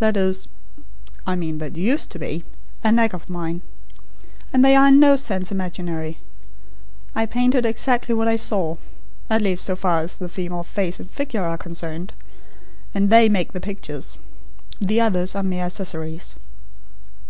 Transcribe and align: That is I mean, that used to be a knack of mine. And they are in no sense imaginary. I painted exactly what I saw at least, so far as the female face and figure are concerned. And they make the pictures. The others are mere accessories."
That 0.00 0.18
is 0.18 0.48
I 1.26 1.34
mean, 1.34 1.56
that 1.56 1.78
used 1.78 2.10
to 2.10 2.18
be 2.18 2.44
a 2.84 2.92
knack 2.92 3.14
of 3.14 3.30
mine. 3.30 3.62
And 4.52 4.62
they 4.62 4.76
are 4.76 4.88
in 4.88 5.00
no 5.00 5.16
sense 5.16 5.50
imaginary. 5.50 6.18
I 7.14 7.24
painted 7.24 7.64
exactly 7.64 8.14
what 8.14 8.28
I 8.28 8.36
saw 8.36 8.76
at 9.30 9.40
least, 9.40 9.64
so 9.64 9.74
far 9.74 10.00
as 10.02 10.18
the 10.18 10.28
female 10.28 10.62
face 10.62 11.00
and 11.00 11.10
figure 11.10 11.42
are 11.44 11.56
concerned. 11.56 12.12
And 12.92 13.08
they 13.08 13.30
make 13.30 13.54
the 13.54 13.60
pictures. 13.60 14.18
The 14.78 15.00
others 15.00 15.34
are 15.34 15.42
mere 15.42 15.64
accessories." 15.64 16.36